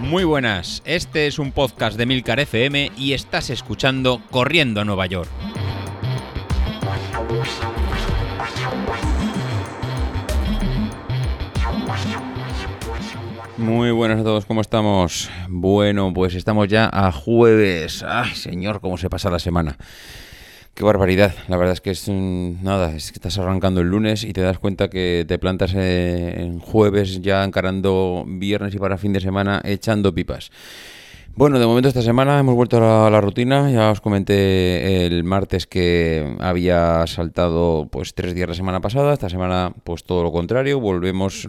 Muy 0.00 0.24
buenas, 0.24 0.82
este 0.86 1.26
es 1.26 1.38
un 1.38 1.52
podcast 1.52 1.98
de 1.98 2.06
Milcar 2.06 2.40
FM 2.40 2.92
y 2.96 3.12
estás 3.12 3.50
escuchando 3.50 4.22
Corriendo 4.30 4.80
a 4.80 4.84
Nueva 4.84 5.04
York. 5.06 5.28
Muy 13.58 13.90
buenas 13.90 14.20
a 14.20 14.24
todos, 14.24 14.46
¿cómo 14.46 14.60
estamos? 14.62 15.28
Bueno, 15.48 16.12
pues 16.14 16.34
estamos 16.34 16.68
ya 16.68 16.88
a 16.92 17.12
jueves. 17.12 18.02
Ay, 18.02 18.34
señor, 18.34 18.80
cómo 18.80 18.96
se 18.96 19.10
pasa 19.10 19.30
la 19.30 19.38
semana. 19.38 19.76
Qué 20.78 20.84
barbaridad. 20.84 21.34
La 21.48 21.56
verdad 21.56 21.72
es 21.72 21.80
que 21.80 21.90
es 21.90 22.08
nada, 22.08 22.94
es 22.94 23.10
que 23.10 23.16
estás 23.16 23.36
arrancando 23.36 23.80
el 23.80 23.88
lunes 23.88 24.22
y 24.22 24.32
te 24.32 24.42
das 24.42 24.60
cuenta 24.60 24.88
que 24.88 25.24
te 25.26 25.36
plantas 25.36 25.74
en 25.74 26.60
jueves 26.60 27.20
ya 27.20 27.42
encarando 27.42 28.24
viernes 28.24 28.76
y 28.76 28.78
para 28.78 28.96
fin 28.96 29.12
de 29.12 29.18
semana 29.18 29.60
echando 29.64 30.14
pipas. 30.14 30.52
Bueno, 31.34 31.58
de 31.58 31.66
momento 31.66 31.88
esta 31.88 32.00
semana 32.00 32.38
hemos 32.38 32.54
vuelto 32.54 32.76
a 32.76 33.10
la, 33.10 33.20
rutina. 33.20 33.68
Ya 33.72 33.90
os 33.90 34.00
comenté 34.00 35.04
el 35.04 35.24
martes 35.24 35.66
que 35.66 36.36
había 36.38 37.04
saltado 37.08 37.88
pues 37.90 38.14
tres 38.14 38.36
días 38.36 38.48
la 38.48 38.54
semana 38.54 38.80
pasada. 38.80 39.14
Esta 39.14 39.28
semana 39.28 39.72
pues 39.82 40.04
todo 40.04 40.22
lo 40.22 40.30
contrario. 40.30 40.78
Volvemos 40.78 41.48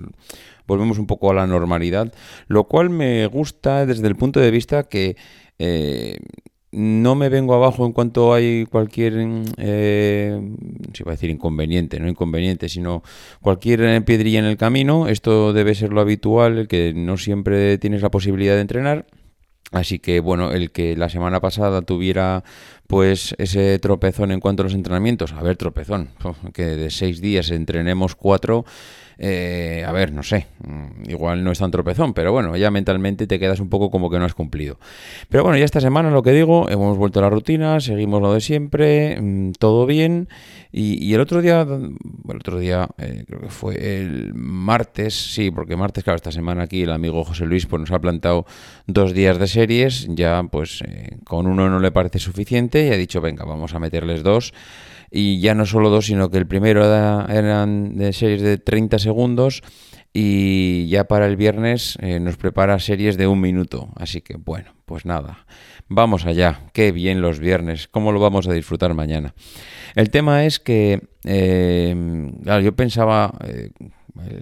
volvemos 0.66 0.98
un 0.98 1.06
poco 1.06 1.30
a 1.30 1.36
la 1.36 1.46
normalidad, 1.46 2.12
lo 2.48 2.64
cual 2.64 2.90
me 2.90 3.28
gusta 3.28 3.86
desde 3.86 4.08
el 4.08 4.16
punto 4.16 4.40
de 4.40 4.50
vista 4.50 4.86
que 4.86 5.18
eh, 5.60 6.18
no 6.72 7.16
me 7.16 7.30
vengo 7.30 7.54
abajo 7.54 7.86
en 7.86 7.94
cuanto 7.94 8.34
hay 8.34 8.66
cualquier, 8.66 9.14
eh, 9.58 10.40
si 10.94 11.04
va 11.04 11.12
a 11.12 11.16
decir 11.16 11.30
inconveniente, 11.30 12.00
no 12.00 12.08
inconveniente, 12.08 12.70
sino 12.70 13.04
cualquier 13.42 14.04
piedrilla 14.06 14.40
en 14.40 14.46
el 14.46 14.58
camino. 14.58 15.08
Esto 15.08 15.54
debe 15.54 15.76
ser 15.76 15.92
lo 15.92 16.02
habitual, 16.02 16.68
que 16.68 16.94
no 16.94 17.18
siempre 17.18 17.78
tienes 17.78 18.02
la 18.02 18.12
posibilidad 18.12 18.56
de 18.56 18.62
entrenar. 18.62 19.06
Así 19.72 20.00
que 20.00 20.20
bueno, 20.20 20.52
el 20.52 20.72
que 20.72 20.96
la 20.96 21.10
semana 21.10 21.40
pasada 21.42 21.84
tuviera 21.84 22.44
pues 22.88 23.36
ese 23.38 23.78
tropezón 23.78 24.32
en 24.32 24.40
cuanto 24.40 24.64
a 24.64 24.66
los 24.66 24.74
entrenamientos, 24.74 25.34
a 25.34 25.44
ver, 25.44 25.58
tropezón, 25.58 26.10
que 26.54 26.64
de 26.64 26.90
seis 26.90 27.22
días 27.22 27.52
entrenemos 27.52 28.16
cuatro, 28.16 28.66
eh, 29.22 29.84
a 29.86 29.92
ver, 29.92 30.14
no 30.14 30.24
sé, 30.24 30.48
mm, 30.66 31.10
igual 31.10 31.44
no 31.44 31.52
es 31.52 31.60
tan 31.60 31.72
tropezón, 31.72 32.14
pero 32.14 32.32
bueno, 32.32 32.56
ya 32.56 32.72
mentalmente 32.72 33.28
te 33.28 33.38
quedas 33.38 33.60
un 33.60 33.68
poco 33.68 33.92
como 33.92 34.10
que 34.10 34.18
no 34.18 34.24
has 34.24 34.34
cumplido. 34.34 34.80
Pero 35.28 35.44
bueno, 35.44 35.58
ya 35.58 35.66
esta 35.66 35.82
semana 35.82 36.10
lo 36.10 36.24
que 36.24 36.32
digo, 36.32 36.70
hemos 36.70 36.98
vuelto 36.98 37.20
a 37.20 37.24
la 37.24 37.30
rutina, 37.30 37.82
seguimos 37.82 38.22
lo 38.22 38.34
de 38.34 38.40
siempre, 38.40 39.20
mm, 39.20 39.52
todo 39.60 39.86
bien. 39.86 40.30
Y, 40.72 41.14
el 41.14 41.20
otro 41.20 41.42
día, 41.42 41.62
el 41.62 42.36
otro 42.36 42.60
día, 42.60 42.88
eh, 42.98 43.26
creo 43.28 43.42
que 43.42 43.50
fue 43.50 44.00
el 44.00 44.34
martes, 44.36 45.16
sí, 45.16 45.52
porque 45.52 45.76
martes, 45.76 46.04
claro, 46.04 46.16
esta 46.16 46.32
semana 46.32 46.64
aquí 46.64 46.84
el 46.84 46.92
amigo 46.92 47.26
José 47.26 47.46
Luis 47.46 47.66
pues 47.66 47.82
nos 47.82 47.92
ha 47.92 48.00
plantado 48.00 48.46
dos 48.88 49.14
días 49.14 49.38
de 49.38 49.48
series, 49.48 50.08
ya 50.12 50.42
pues 50.50 50.82
eh, 50.88 51.18
con 51.26 51.46
uno 51.48 51.70
no 51.70 51.80
le 51.80 51.92
parece 51.92 52.20
suficiente 52.20 52.88
y 52.88 52.92
ha 52.92 52.98
dicho, 52.98 53.20
venga, 53.20 53.44
vamos 53.44 53.74
a 53.74 53.80
meterles 53.80 54.24
dos 54.24 54.54
y 55.12 55.40
ya 55.40 55.56
no 55.56 55.66
solo 55.66 55.90
dos, 55.90 56.06
sino 56.06 56.30
que 56.30 56.38
el 56.38 56.48
primero 56.48 56.86
eran 56.86 57.98
de 57.98 58.14
series 58.14 58.42
de 58.42 58.58
30 58.58 59.00
segundos 59.00 59.09
y 60.14 60.88
ya 60.88 61.06
para 61.06 61.28
el 61.28 61.36
viernes 61.36 61.98
eh, 62.02 62.20
nos 62.20 62.38
prepara 62.38 62.80
series 62.80 63.18
de 63.18 63.28
un 63.28 63.42
minuto. 63.42 63.90
Así 63.96 64.22
que 64.22 64.38
bueno, 64.38 64.74
pues 64.86 65.06
nada, 65.06 65.46
vamos 65.88 66.26
allá, 66.26 66.62
qué 66.74 66.92
bien 66.92 67.22
los 67.22 67.40
viernes, 67.40 67.88
cómo 67.88 68.12
lo 68.12 68.20
vamos 68.20 68.48
a 68.48 68.54
disfrutar 68.54 68.94
mañana. 68.94 69.34
El 69.96 70.10
tema 70.10 70.46
es 70.46 70.60
que, 70.60 71.08
eh, 71.24 71.96
yo 72.64 72.76
pensaba... 72.76 73.34
Eh, 73.46 73.72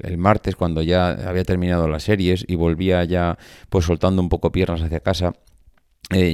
el 0.02 0.18
martes 0.18 0.56
cuando 0.56 0.82
ya 0.82 1.10
había 1.10 1.44
terminado 1.44 1.88
las 1.88 2.02
series 2.02 2.44
y 2.48 2.56
volvía 2.56 3.04
ya 3.04 3.38
pues 3.70 3.86
soltando 3.86 4.23
un 4.23 4.30
poco 4.30 4.52
piernas 4.52 4.82
hacia 4.82 5.02
casa 5.02 5.34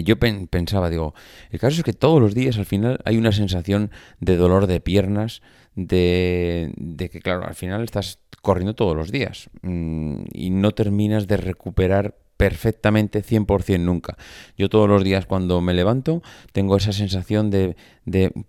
yo 0.04 0.18
pensaba, 0.20 0.90
digo, 0.90 1.16
el 1.50 1.60
caso 1.60 1.78
es 1.78 1.84
que 1.84 1.94
todos 1.94 2.22
los 2.22 2.36
días 2.36 2.58
al 2.58 2.66
final 2.66 3.00
hay 3.06 3.18
una 3.18 3.32
sensación 3.32 3.90
de 4.20 4.38
dolor 4.38 4.68
de 4.68 4.80
piernas, 4.80 5.42
de, 5.76 6.72
que 7.12 7.20
claro, 7.22 7.46
al 7.46 7.56
final 7.56 7.84
estás 7.84 8.20
corriendo 8.44 8.76
todos 8.76 8.96
los 8.96 9.10
días 9.10 9.50
mm, 9.62 10.26
y 10.34 10.52
no 10.52 10.72
terminas 10.72 11.28
de 11.28 11.38
recuperar 11.38 12.16
perfectamente 12.36 13.24
100% 13.24 13.80
nunca. 13.80 14.18
Yo 14.58 14.68
todos 14.68 14.90
los 14.90 15.04
días 15.04 15.26
cuando 15.26 15.62
me 15.62 15.74
levanto 15.74 16.22
tengo 16.52 16.76
esa 16.76 16.92
sensación 16.92 17.50
de, 17.50 17.76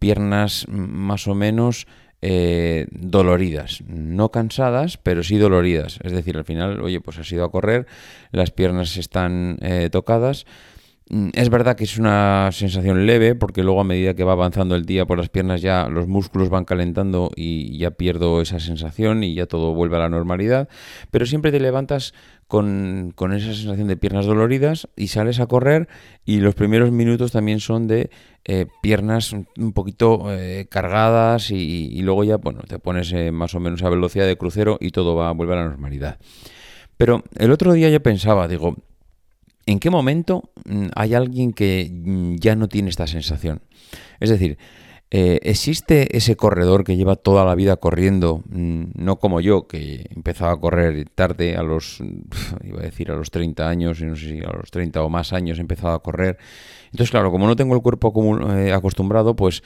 piernas 0.00 0.66
más 0.68 1.28
o 1.28 1.36
menos 1.36 1.86
eh, 2.22 2.86
doloridas, 2.90 3.84
no 3.86 4.30
cansadas, 4.30 4.96
pero 4.96 5.22
sí 5.22 5.38
doloridas. 5.38 6.00
Es 6.02 6.10
decir, 6.10 6.36
al 6.36 6.44
final, 6.44 6.80
oye, 6.80 7.00
pues 7.00 7.18
has 7.18 7.30
ido 7.30 7.44
a 7.44 7.52
correr, 7.52 7.86
las 8.32 8.50
piernas 8.50 8.96
están 8.96 9.58
eh, 9.60 9.90
tocadas, 9.92 10.44
es 11.10 11.50
verdad 11.50 11.76
que 11.76 11.84
es 11.84 11.98
una 11.98 12.48
sensación 12.50 13.04
leve 13.06 13.34
porque 13.34 13.62
luego 13.62 13.82
a 13.82 13.84
medida 13.84 14.14
que 14.14 14.24
va 14.24 14.32
avanzando 14.32 14.74
el 14.74 14.86
día 14.86 15.04
por 15.04 15.18
las 15.18 15.28
piernas 15.28 15.60
ya 15.60 15.88
los 15.90 16.08
músculos 16.08 16.48
van 16.48 16.64
calentando 16.64 17.30
y 17.36 17.76
ya 17.76 17.90
pierdo 17.90 18.40
esa 18.40 18.58
sensación 18.58 19.22
y 19.22 19.34
ya 19.34 19.44
todo 19.44 19.74
vuelve 19.74 19.96
a 19.96 20.00
la 20.00 20.08
normalidad, 20.08 20.66
pero 21.10 21.26
siempre 21.26 21.52
te 21.52 21.60
levantas 21.60 22.14
con, 22.46 23.12
esa 23.34 23.52
sensación 23.52 23.86
de 23.86 23.98
piernas 23.98 24.24
doloridas 24.24 24.88
y 24.96 25.08
sales 25.08 25.40
a 25.40 25.46
correr 25.46 25.88
y 26.24 26.38
los 26.38 26.54
primeros 26.54 26.90
minutos 26.90 27.32
también 27.32 27.60
son 27.60 27.86
de 27.86 28.08
eh, 28.46 28.66
piernas 28.80 29.32
un 29.32 29.72
poquito 29.74 30.32
eh, 30.32 30.66
cargadas 30.70 31.50
y, 31.50 32.00
luego 32.00 32.24
ya 32.24 32.36
bueno 32.36 32.62
te 32.66 32.78
pones 32.78 33.12
eh, 33.12 33.30
más 33.30 33.54
o 33.54 33.60
menos 33.60 33.82
a 33.82 33.90
velocidad 33.90 34.26
de 34.26 34.38
crucero 34.38 34.78
y 34.80 34.90
todo 34.90 35.14
va 35.14 35.28
a 35.28 35.32
volver 35.32 35.58
a 35.58 35.64
la 35.64 35.68
normalidad. 35.68 36.18
Pero 36.96 37.24
el 37.36 37.50
otro 37.50 37.72
día 37.72 37.90
yo 37.90 38.00
pensaba, 38.00 38.46
digo, 38.46 38.76
¿En 39.66 39.78
qué 39.78 39.90
momento 39.90 40.50
mm, 40.64 40.88
hay 40.94 41.14
alguien 41.14 41.52
que 41.52 41.90
mm, 41.90 42.36
ya 42.36 42.56
no 42.56 42.68
tiene 42.68 42.90
esta 42.90 43.06
sensación? 43.06 43.62
Es 44.20 44.30
decir, 44.30 44.58
eh, 45.10 45.38
¿existe 45.42 46.16
ese 46.16 46.36
corredor 46.36 46.82
que 46.82 46.96
lleva 46.96 47.16
toda 47.16 47.44
la 47.44 47.54
vida 47.54 47.76
corriendo, 47.76 48.42
mm, 48.48 48.84
no 48.94 49.18
como 49.18 49.40
yo, 49.40 49.66
que 49.66 50.06
empezaba 50.10 50.52
a 50.52 50.56
correr 50.56 51.08
tarde, 51.14 51.56
a 51.56 51.62
los, 51.62 52.00
iba 52.64 52.80
a 52.80 52.82
decir 52.82 53.10
a 53.10 53.14
los 53.14 53.30
30 53.30 53.68
años, 53.68 54.02
no 54.02 54.16
sé 54.16 54.28
si 54.28 54.38
a 54.40 54.50
los 54.52 54.70
30 54.70 55.02
o 55.02 55.08
más 55.08 55.32
años 55.32 55.58
he 55.58 55.60
empezado 55.60 55.94
a 55.94 56.02
correr? 56.02 56.38
Entonces, 56.86 57.10
claro, 57.10 57.30
como 57.30 57.46
no 57.46 57.56
tengo 57.56 57.74
el 57.74 57.82
cuerpo 57.82 58.12
eh, 58.56 58.72
acostumbrado, 58.72 59.36
pues 59.36 59.62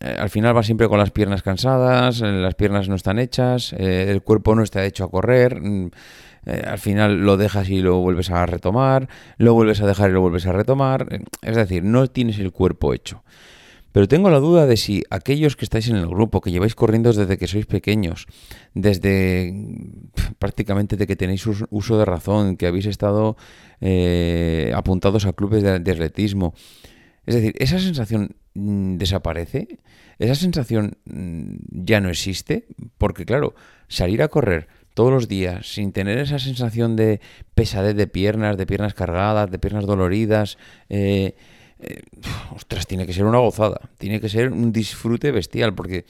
eh, 0.00 0.16
al 0.18 0.28
final 0.28 0.56
va 0.56 0.62
siempre 0.62 0.88
con 0.88 0.98
las 0.98 1.12
piernas 1.12 1.42
cansadas, 1.42 2.20
las 2.20 2.54
piernas 2.54 2.88
no 2.88 2.94
están 2.94 3.18
hechas, 3.18 3.72
el 3.72 4.22
cuerpo 4.22 4.54
no 4.54 4.62
está 4.62 4.84
hecho 4.84 5.04
a 5.04 5.10
correr 5.10 5.60
eh, 6.46 6.62
al 6.66 6.78
final 6.78 7.20
lo 7.20 7.36
dejas 7.36 7.68
y 7.68 7.80
lo 7.80 7.98
vuelves 7.98 8.30
a 8.30 8.46
retomar, 8.46 9.08
lo 9.36 9.54
vuelves 9.54 9.80
a 9.80 9.86
dejar 9.86 10.10
y 10.10 10.12
lo 10.12 10.20
vuelves 10.20 10.46
a 10.46 10.52
retomar, 10.52 11.06
eh, 11.10 11.24
es 11.42 11.56
decir, 11.56 11.84
no 11.84 12.06
tienes 12.08 12.38
el 12.38 12.52
cuerpo 12.52 12.94
hecho. 12.94 13.22
Pero 13.92 14.06
tengo 14.06 14.30
la 14.30 14.38
duda 14.38 14.66
de 14.66 14.76
si 14.76 15.02
aquellos 15.10 15.56
que 15.56 15.64
estáis 15.64 15.88
en 15.88 15.96
el 15.96 16.06
grupo, 16.06 16.40
que 16.40 16.50
lleváis 16.50 16.74
corriendo 16.74 17.12
desde 17.12 17.38
que 17.38 17.46
sois 17.46 17.66
pequeños, 17.66 18.26
desde 18.74 19.52
prácticamente 20.38 20.96
de 20.96 21.06
que 21.06 21.16
tenéis 21.16 21.46
uso 21.46 21.98
de 21.98 22.04
razón, 22.04 22.56
que 22.56 22.66
habéis 22.66 22.86
estado 22.86 23.36
eh, 23.80 24.72
apuntados 24.74 25.24
a 25.24 25.32
clubes 25.32 25.62
de, 25.62 25.72
atletismo, 25.72 26.54
es 27.24 27.34
decir, 27.34 27.54
esa 27.58 27.78
sensación 27.78 28.36
mm, 28.54 28.98
desaparece, 28.98 29.80
esa 30.18 30.34
sensación 30.34 30.98
mm, 31.06 31.56
ya 31.70 32.00
no 32.00 32.10
existe, 32.10 32.66
porque 32.98 33.24
claro, 33.24 33.54
salir 33.88 34.22
a 34.22 34.28
correr 34.28 34.68
todos 34.98 35.12
los 35.12 35.28
días, 35.28 35.74
sin 35.74 35.92
tener 35.92 36.18
esa 36.18 36.40
sensación 36.40 36.96
de 36.96 37.20
pesadez 37.54 37.94
de 37.94 38.08
piernas, 38.08 38.56
de 38.56 38.66
piernas 38.66 38.94
cargadas, 38.94 39.48
de 39.48 39.60
piernas 39.60 39.86
doloridas, 39.86 40.58
eh, 40.88 41.36
eh, 41.78 42.02
ostras, 42.50 42.84
tiene 42.88 43.06
que 43.06 43.12
ser 43.12 43.24
una 43.24 43.38
gozada, 43.38 43.80
tiene 43.96 44.20
que 44.20 44.28
ser 44.28 44.50
un 44.50 44.72
disfrute 44.72 45.30
bestial, 45.30 45.72
porque 45.72 46.04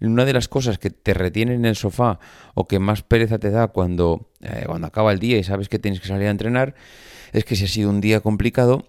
una 0.00 0.24
de 0.24 0.34
las 0.34 0.46
cosas 0.46 0.78
que 0.78 0.90
te 0.90 1.14
retiene 1.14 1.54
en 1.54 1.64
el 1.64 1.74
sofá 1.74 2.20
o 2.54 2.68
que 2.68 2.78
más 2.78 3.02
pereza 3.02 3.40
te 3.40 3.50
da 3.50 3.66
cuando, 3.66 4.30
eh, 4.40 4.62
cuando 4.66 4.86
acaba 4.86 5.10
el 5.10 5.18
día 5.18 5.36
y 5.36 5.42
sabes 5.42 5.68
que 5.68 5.80
tienes 5.80 6.00
que 6.00 6.06
salir 6.06 6.28
a 6.28 6.30
entrenar, 6.30 6.76
es 7.32 7.44
que 7.44 7.56
si 7.56 7.64
ha 7.64 7.66
sido 7.66 7.90
un 7.90 8.00
día 8.00 8.20
complicado, 8.20 8.86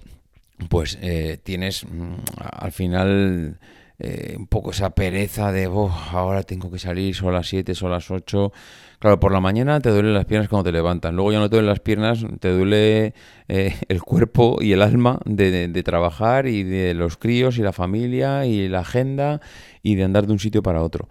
pues 0.69 1.00
tienes 1.44 1.85
mm, 1.85 2.13
al 2.38 2.71
final 2.71 3.57
eh, 4.00 4.36
un 4.38 4.48
poco 4.48 4.72
esa 4.72 4.92
pereza 4.92 5.51
de, 5.51 5.66
ahora 5.66 6.44
tengo 6.44 6.72
que 6.72 6.80
salir, 6.80 7.13
son 7.16 7.34
las 7.34 7.48
7, 7.50 7.75
son 7.75 7.92
las 7.92 8.10
8. 8.10 8.51
Claro, 9.00 9.19
por 9.19 9.31
la 9.31 9.42
mañana 9.42 9.80
te 9.81 9.90
duelen 9.90 10.13
las 10.13 10.25
piernas 10.25 10.50
cuando 10.50 10.66
te 10.66 10.72
levantan, 10.72 11.16
luego 11.16 11.31
ya 11.34 11.40
no 11.40 11.50
te 11.50 11.57
duelen 11.57 11.69
las 11.69 11.81
piernas, 11.81 12.25
te 12.40 12.50
duele 12.50 13.13
eh, 13.48 13.75
el 13.90 14.01
cuerpo 14.01 14.57
y 14.62 14.72
el 14.72 14.81
alma 14.81 15.19
de, 15.25 15.68
de, 15.68 15.84
trabajar 15.84 16.48
y 16.48 16.63
de 16.63 16.94
los 16.94 17.18
críos 17.18 17.57
y 17.57 17.62
la 17.62 17.74
familia 17.74 18.46
y 18.46 18.69
la 18.69 18.80
agenda 18.80 19.42
y 19.84 19.96
de 19.96 20.04
andar 20.04 20.28
de 20.28 20.34
un 20.34 20.40
sitio 20.40 20.63
para 20.63 20.81
otro. 20.81 21.10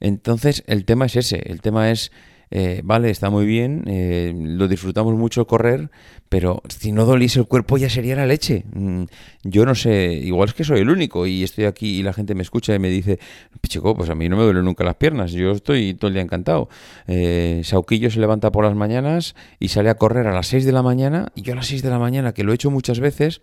Entonces, 0.00 0.64
el 0.66 0.84
tema 0.84 1.06
es 1.06 1.16
ese, 1.16 1.42
el 1.46 1.60
tema 1.60 1.90
es 1.90 2.12
eh, 2.50 2.80
vale, 2.84 3.10
está 3.10 3.30
muy 3.30 3.46
bien, 3.46 3.84
eh, 3.86 4.32
lo 4.34 4.68
disfrutamos 4.68 5.14
mucho 5.14 5.46
correr, 5.46 5.90
pero 6.28 6.62
si 6.68 6.92
no 6.92 7.04
doliese 7.04 7.40
el 7.40 7.46
cuerpo 7.46 7.76
ya 7.76 7.90
sería 7.90 8.16
la 8.16 8.26
leche. 8.26 8.64
Mm, 8.72 9.04
yo 9.44 9.66
no 9.66 9.74
sé, 9.74 10.12
igual 10.12 10.48
es 10.48 10.54
que 10.54 10.64
soy 10.64 10.80
el 10.80 10.90
único 10.90 11.26
y 11.26 11.42
estoy 11.42 11.64
aquí 11.64 11.98
y 11.98 12.02
la 12.02 12.12
gente 12.12 12.34
me 12.34 12.42
escucha 12.42 12.74
y 12.74 12.78
me 12.78 12.88
dice, 12.88 13.18
chico, 13.66 13.94
pues 13.94 14.10
a 14.10 14.14
mí 14.14 14.28
no 14.28 14.36
me 14.36 14.44
duelen 14.44 14.64
nunca 14.64 14.84
las 14.84 14.96
piernas, 14.96 15.32
yo 15.32 15.52
estoy 15.52 15.94
todo 15.94 16.08
el 16.08 16.14
día 16.14 16.22
encantado. 16.22 16.68
Eh, 17.06 17.60
Sauquillo 17.64 18.10
se 18.10 18.20
levanta 18.20 18.50
por 18.50 18.64
las 18.64 18.74
mañanas 18.74 19.34
y 19.58 19.68
sale 19.68 19.90
a 19.90 19.96
correr 19.96 20.26
a 20.26 20.32
las 20.32 20.46
6 20.48 20.64
de 20.64 20.72
la 20.72 20.82
mañana 20.82 21.32
y 21.34 21.42
yo 21.42 21.52
a 21.52 21.56
las 21.56 21.66
6 21.66 21.82
de 21.82 21.90
la 21.90 21.98
mañana, 21.98 22.32
que 22.32 22.44
lo 22.44 22.52
he 22.52 22.54
hecho 22.54 22.70
muchas 22.70 23.00
veces, 23.00 23.42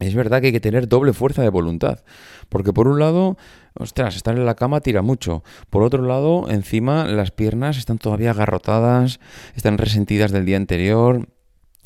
es 0.00 0.14
verdad 0.14 0.40
que 0.40 0.48
hay 0.48 0.52
que 0.52 0.60
tener 0.60 0.88
doble 0.88 1.12
fuerza 1.12 1.42
de 1.42 1.50
voluntad. 1.50 2.00
Porque 2.48 2.72
por 2.72 2.88
un 2.88 2.98
lado, 2.98 3.36
ostras, 3.74 4.16
estar 4.16 4.36
en 4.36 4.46
la 4.46 4.54
cama 4.54 4.80
tira 4.80 5.02
mucho. 5.02 5.44
Por 5.68 5.82
otro 5.82 6.02
lado, 6.02 6.50
encima 6.50 7.06
las 7.06 7.30
piernas 7.30 7.76
están 7.76 7.98
todavía 7.98 8.30
agarrotadas, 8.30 9.20
están 9.54 9.78
resentidas 9.78 10.32
del 10.32 10.46
día 10.46 10.56
anterior. 10.56 11.28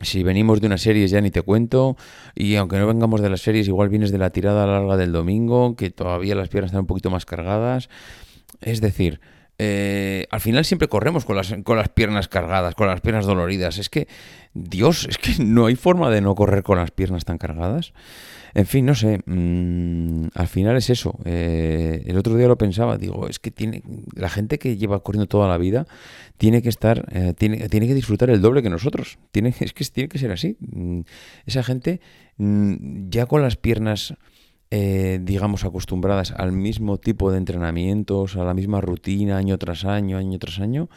Si 0.00 0.22
venimos 0.22 0.60
de 0.60 0.68
una 0.68 0.78
serie 0.78 1.06
ya 1.08 1.20
ni 1.20 1.30
te 1.30 1.42
cuento, 1.42 1.96
y 2.34 2.56
aunque 2.56 2.78
no 2.78 2.86
vengamos 2.86 3.20
de 3.20 3.30
las 3.30 3.42
series, 3.42 3.68
igual 3.68 3.88
vienes 3.88 4.10
de 4.12 4.18
la 4.18 4.30
tirada 4.30 4.66
larga 4.66 4.96
del 4.96 5.12
domingo, 5.12 5.76
que 5.76 5.90
todavía 5.90 6.34
las 6.34 6.48
piernas 6.48 6.70
están 6.70 6.82
un 6.82 6.86
poquito 6.86 7.10
más 7.10 7.26
cargadas. 7.26 7.88
Es 8.60 8.80
decir, 8.80 9.20
eh, 9.58 10.26
al 10.30 10.40
final 10.40 10.64
siempre 10.64 10.88
corremos 10.88 11.24
con 11.24 11.36
las, 11.36 11.54
con 11.62 11.76
las 11.76 11.88
piernas 11.88 12.28
cargadas, 12.28 12.74
con 12.74 12.88
las 12.88 13.00
piernas 13.00 13.26
doloridas. 13.26 13.78
Es 13.78 13.88
que, 13.88 14.08
Dios, 14.52 15.06
es 15.08 15.18
que 15.18 15.42
no 15.42 15.66
hay 15.66 15.76
forma 15.76 16.10
de 16.10 16.20
no 16.20 16.34
correr 16.34 16.62
con 16.62 16.78
las 16.78 16.90
piernas 16.90 17.24
tan 17.24 17.38
cargadas. 17.38 17.92
En 18.54 18.66
fin, 18.66 18.86
no 18.86 18.94
sé, 18.94 19.20
mm, 19.26 20.28
al 20.34 20.46
final 20.46 20.76
es 20.76 20.88
eso. 20.90 21.18
Eh, 21.24 22.04
el 22.06 22.16
otro 22.16 22.36
día 22.36 22.46
lo 22.46 22.56
pensaba, 22.56 22.98
digo, 22.98 23.28
es 23.28 23.40
que 23.40 23.50
tiene 23.50 23.82
la 24.14 24.28
gente 24.28 24.58
que 24.58 24.76
lleva 24.76 25.02
corriendo 25.02 25.26
toda 25.26 25.48
la 25.48 25.58
vida 25.58 25.86
tiene 26.36 26.62
que 26.62 26.68
estar, 26.68 27.06
eh, 27.12 27.32
tiene, 27.36 27.68
tiene 27.68 27.86
que 27.86 27.94
disfrutar 27.94 28.30
el 28.30 28.40
doble 28.40 28.62
que 28.62 28.70
nosotros. 28.70 29.18
Tiene, 29.30 29.54
es 29.60 29.72
que 29.72 29.84
tiene 29.84 30.08
que 30.08 30.18
ser 30.18 30.32
así. 30.32 30.56
Mm, 30.60 31.00
esa 31.46 31.62
gente 31.62 32.00
mm, 32.36 33.08
ya 33.08 33.26
con 33.26 33.42
las 33.42 33.56
piernas 33.56 34.14
eh, 34.76 35.20
digamos, 35.22 35.64
acostumbradas 35.64 36.32
al 36.32 36.50
mismo 36.50 36.98
tipo 36.98 37.30
de 37.30 37.38
entrenamientos, 37.38 38.34
a 38.34 38.42
la 38.42 38.54
misma 38.54 38.80
rutina 38.80 39.36
año 39.36 39.56
tras 39.56 39.84
año, 39.84 40.18
año 40.18 40.36
tras 40.40 40.58
año, 40.58 40.88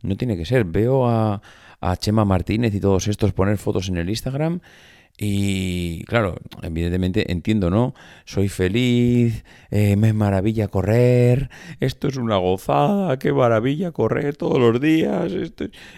no 0.00 0.16
tiene 0.16 0.36
que 0.36 0.44
ser. 0.44 0.64
Veo 0.64 1.08
a, 1.08 1.42
a 1.80 1.96
Chema 1.96 2.24
Martínez 2.24 2.72
y 2.72 2.78
todos 2.78 3.08
estos 3.08 3.32
poner 3.32 3.58
fotos 3.58 3.88
en 3.88 3.96
el 3.96 4.08
Instagram 4.10 4.60
y 5.18 6.04
claro, 6.04 6.36
evidentemente 6.62 7.32
entiendo, 7.32 7.70
¿no? 7.70 7.94
Soy 8.26 8.50
feliz, 8.50 9.44
eh, 9.70 9.96
me 9.96 10.12
maravilla 10.12 10.68
correr, 10.68 11.48
esto 11.80 12.08
es 12.08 12.16
una 12.16 12.36
gozada, 12.36 13.18
qué 13.18 13.32
maravilla 13.32 13.92
correr 13.92 14.36
todos 14.36 14.58
los 14.58 14.78
días. 14.78 15.32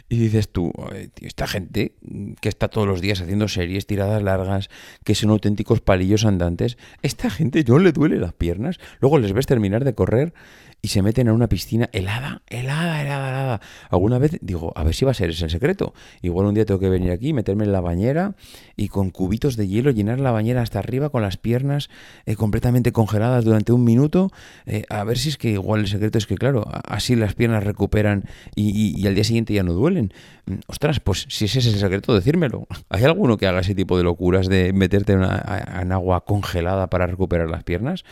Y 0.09 0.17
dices 0.17 0.51
tú, 0.51 0.73
esta 1.21 1.49
gente 1.49 1.95
que 2.41 2.49
está 2.49 2.69
todos 2.69 2.87
los 2.87 3.01
días 3.01 3.21
haciendo 3.21 3.49
series, 3.49 3.87
tiradas 3.87 4.23
largas, 4.23 4.71
que 5.03 5.17
son 5.17 5.31
auténticos 5.31 5.81
palillos 5.81 6.25
andantes, 6.25 6.79
esta 7.03 7.29
gente 7.29 7.65
no 7.67 7.81
le 7.81 7.91
duele 7.91 8.19
las 8.19 8.35
piernas, 8.35 8.79
luego 9.01 9.19
les 9.19 9.33
ves 9.33 9.47
terminar 9.47 9.85
de 9.85 9.95
correr 9.95 10.33
y 10.81 10.89
se 10.89 11.03
meten 11.03 11.27
en 11.27 11.35
una 11.35 11.49
piscina 11.49 11.89
helada, 11.93 12.43
helada, 12.47 13.03
helada, 13.03 13.29
helada. 13.31 13.61
Alguna 13.91 14.19
vez 14.19 14.39
digo, 14.41 14.73
a 14.77 14.85
ver 14.85 14.95
si 14.95 15.05
va 15.05 15.11
a 15.11 15.15
ser 15.15 15.31
ese 15.31 15.45
el 15.45 15.51
secreto. 15.51 15.93
Igual 16.23 16.47
un 16.47 16.55
día 16.55 16.65
tengo 16.65 16.79
que 16.79 16.89
venir 16.89 17.11
aquí, 17.11 17.33
meterme 17.33 17.65
en 17.65 17.73
la 17.73 17.81
bañera 17.81 18.35
y 18.77 18.89
con 18.89 19.11
cubitos 19.11 19.57
de 19.57 19.67
hielo 19.67 19.91
llenar 19.91 20.21
la 20.21 20.31
bañera 20.31 20.63
hasta 20.63 20.79
arriba 20.79 21.11
con 21.11 21.23
las 21.23 21.37
piernas 21.37 21.91
eh, 22.27 22.37
completamente 22.37 22.93
congeladas 22.93 23.45
durante 23.45 23.73
un 23.73 23.83
minuto. 23.83 24.31
Eh, 24.67 24.85
a 24.89 25.03
ver 25.03 25.19
si 25.19 25.31
es 25.31 25.37
que 25.37 25.51
igual 25.51 25.81
el 25.81 25.89
secreto 25.89 26.19
es 26.19 26.27
que, 26.27 26.37
claro, 26.37 26.65
así 26.85 27.17
las 27.17 27.35
piernas 27.35 27.65
recuperan 27.65 28.25
y, 28.55 29.07
al 29.07 29.15
día 29.15 29.25
siguiente 29.25 29.55
ya 29.55 29.65
no 29.65 29.73
duelen. 29.73 30.13
Mm, 30.47 30.55
ostras, 30.69 31.01
pues 31.01 31.27
si 31.29 31.47
ese 31.47 31.59
es 31.59 31.67
el 31.67 31.79
secreto, 31.79 32.15
decírmelo. 32.15 32.69
¿Hay 32.89 33.03
alguno 33.03 33.37
que 33.37 33.49
haga 33.49 33.61
ese 33.61 33.75
tipo 33.75 33.97
de 33.97 34.05
locuras 34.05 34.49
de 34.49 34.73
meterte 34.73 35.15
en 35.15 35.93
agua 35.93 36.25
congelada 36.25 36.89
para 36.89 37.07
recuperar 37.09 37.49
las 37.49 37.65
piernas? 37.65 38.05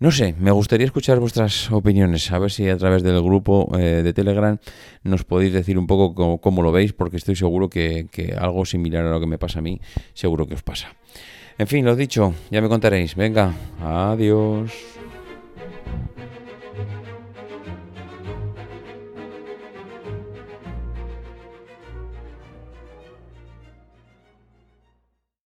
No 0.00 0.12
sé, 0.12 0.36
me 0.38 0.52
gustaría 0.52 0.86
escuchar 0.86 1.18
vuestras 1.18 1.72
opiniones, 1.72 2.30
a 2.30 2.38
ver 2.38 2.52
si 2.52 2.68
a 2.68 2.76
través 2.76 3.02
del 3.02 3.20
grupo 3.20 3.68
eh, 3.76 4.02
de 4.04 4.12
Telegram 4.12 4.56
nos 5.02 5.24
podéis 5.24 5.52
decir 5.52 5.76
un 5.76 5.88
poco 5.88 6.40
cómo, 6.40 6.62
lo 6.62 6.70
veis, 6.70 6.92
porque 6.92 7.16
estoy 7.16 7.34
seguro 7.34 7.68
que, 7.68 8.06
que, 8.12 8.32
algo 8.38 8.64
similar 8.64 9.04
a 9.04 9.10
lo 9.10 9.18
que 9.18 9.26
me 9.26 9.38
pasa 9.38 9.58
a 9.58 9.62
mí, 9.62 9.80
seguro 10.14 10.46
que 10.46 10.54
os 10.54 10.62
pasa. 10.62 10.94
En 11.58 11.66
fin, 11.66 11.84
lo 11.84 11.96
dicho, 11.96 12.32
ya 12.52 12.60
me 12.60 12.68
contaréis. 12.68 13.16
Venga, 13.16 13.52
adiós. 13.82 14.97